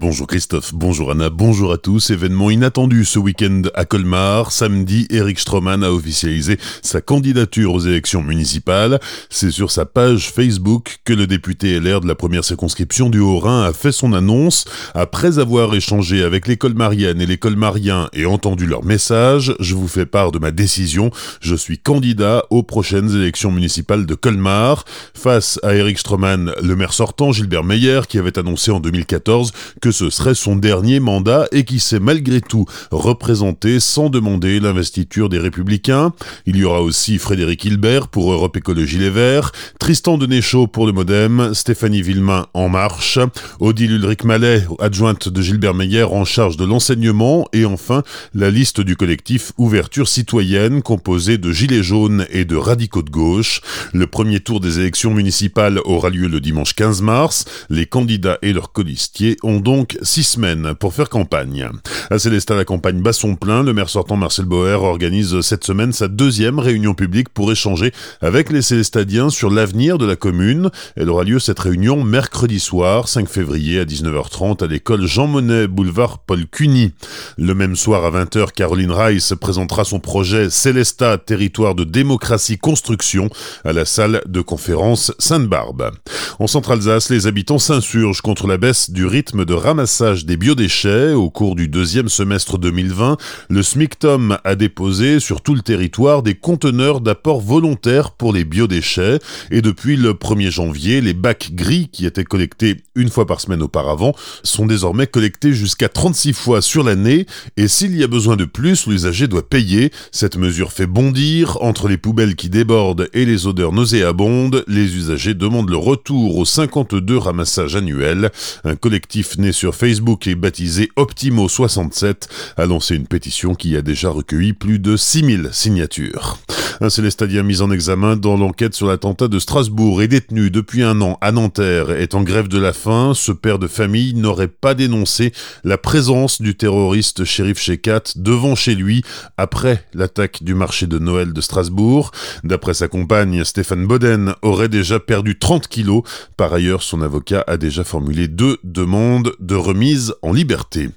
[0.00, 2.08] Bonjour Christophe, bonjour Anna, bonjour à tous.
[2.08, 4.50] Événement inattendu ce week-end à Colmar.
[4.50, 8.98] Samedi, Eric Stroman a officialisé sa candidature aux élections municipales.
[9.28, 13.62] C'est sur sa page Facebook que le député LR de la première circonscription du Haut-Rhin
[13.62, 14.64] a fait son annonce.
[14.94, 19.86] Après avoir échangé avec les colmariennes et les colmariens et entendu leur message, je vous
[19.86, 21.10] fais part de ma décision.
[21.42, 24.86] Je suis candidat aux prochaines élections municipales de Colmar.
[25.12, 29.89] Face à Eric Stroman, le maire sortant, Gilbert Meyer, qui avait annoncé en 2014 que
[29.90, 35.38] ce serait son dernier mandat et qui s'est malgré tout représenté sans demander l'investiture des
[35.38, 36.12] Républicains.
[36.46, 40.92] Il y aura aussi Frédéric Hilbert pour Europe Écologie Les Verts, Tristan Denéchaud pour le
[40.92, 43.18] Modem, Stéphanie Villemain en marche,
[43.60, 48.02] Odile Ulrich Mallet, adjointe de Gilbert Meyer en charge de l'enseignement et enfin
[48.34, 53.60] la liste du collectif Ouverture Citoyenne composée de Gilets jaunes et de radicaux de gauche.
[53.92, 57.44] Le premier tour des élections municipales aura lieu le dimanche 15 mars.
[57.68, 61.66] Les candidats et leurs colistiers ont donc donc six semaines pour faire campagne.
[62.10, 63.62] À Célestat, la campagne bat son plein.
[63.62, 68.50] Le maire sortant Marcel Boer organise cette semaine sa deuxième réunion publique pour échanger avec
[68.50, 70.68] les Célestadiens sur l'avenir de la commune.
[70.96, 75.66] Elle aura lieu cette réunion mercredi soir, 5 février à 19h30 à l'école Jean Monnet,
[75.66, 76.92] boulevard Paul Cuny.
[77.38, 83.30] Le même soir à 20h, Caroline Rice présentera son projet Célestat, territoire de démocratie construction
[83.64, 85.92] à la salle de conférence Sainte-Barbe.
[86.38, 91.30] En Centre-Alsace, les habitants s'insurgent contre la baisse du rythme de ramassage des biodéchets au
[91.30, 93.18] cours du deuxième semestre 2020,
[93.50, 99.20] le SMICTOM a déposé sur tout le territoire des conteneurs d'apport volontaire pour les biodéchets
[99.52, 103.62] et depuis le 1er janvier, les bacs gris qui étaient collectés une fois par semaine
[103.62, 104.12] auparavant
[104.42, 108.88] sont désormais collectés jusqu'à 36 fois sur l'année et s'il y a besoin de plus,
[108.88, 109.92] l'usager doit payer.
[110.10, 114.64] Cette mesure fait bondir entre les poubelles qui débordent et les odeurs nauséabondes.
[114.66, 118.32] Les usagers demandent le retour aux 52 ramassages annuels.
[118.64, 124.08] Un collectif né sur Facebook et baptisé Optimo67 a lancé une pétition qui a déjà
[124.08, 126.38] recueilli plus de 6000 signatures.
[126.82, 131.02] Un Célestadien mis en examen dans l'enquête sur l'attentat de Strasbourg et détenu depuis un
[131.02, 133.12] an à Nanterre est en grève de la faim.
[133.14, 135.32] Ce père de famille n'aurait pas dénoncé
[135.62, 139.02] la présence du terroriste shérif Shekat devant chez lui
[139.36, 142.12] après l'attaque du marché de Noël de Strasbourg.
[142.44, 146.02] D'après sa compagne, Stéphane Boden aurait déjà perdu 30 kilos.
[146.38, 150.90] Par ailleurs, son avocat a déjà formulé deux demandes de remise en liberté.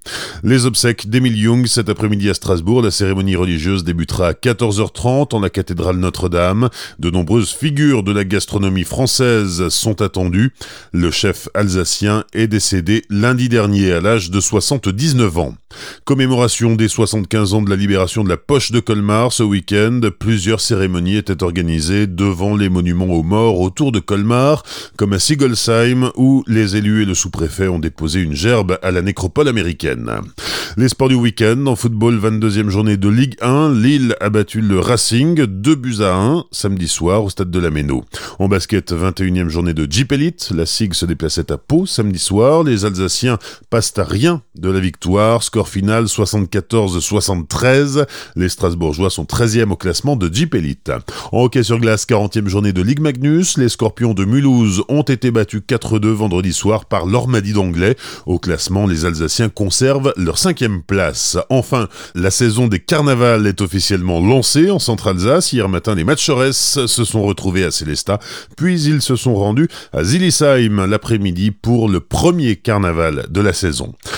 [0.43, 2.81] Les obsèques d'Emile Young cet après-midi à Strasbourg.
[2.81, 6.69] La cérémonie religieuse débutera à 14h30 en la cathédrale notre-Dame.
[6.99, 10.53] De nombreuses figures de la gastronomie française sont attendues.
[10.91, 15.55] Le chef alsacien est décédé lundi dernier à l'âge de 79 ans.
[16.05, 20.01] Commémoration des 75 ans de la libération de la poche de Colmar ce week-end.
[20.19, 24.63] Plusieurs cérémonies étaient organisées devant les monuments aux morts autour de Colmar,
[24.97, 29.01] comme à Sigolsheim où les élus et le sous-préfet ont déposé une gerbe à la
[29.01, 30.09] nécropole américaine.
[30.77, 34.79] Les sports du week-end, en football, 22e journée de Ligue 1, Lille a battu le
[34.79, 38.03] Racing, 2 buts à 1, samedi soir au stade de la Méno.
[38.39, 42.63] En basket, 21e journée de Jeep Elite, la SIG se déplaçait à Pau samedi soir,
[42.63, 43.37] les Alsaciens
[43.69, 50.15] passent à rien de la victoire, score final 74-73, les Strasbourgeois sont 13e au classement
[50.15, 50.91] de Jeep Elite.
[51.31, 55.31] En hockey sur glace, 40e journée de Ligue Magnus, les Scorpions de Mulhouse ont été
[55.31, 57.95] battus 4-2 vendredi soir par l'Ormadi d'Anglais.
[58.25, 61.37] Au classement, les Alsaciens conservent leur 5 place.
[61.49, 65.53] Enfin, la saison des carnavals est officiellement lancée en Centre-Alsace.
[65.53, 68.19] Hier matin, les Matchores se sont retrouvés à Célestat,
[68.55, 73.93] puis ils se sont rendus à Zillisheim l'après-midi pour le premier carnaval de la saison.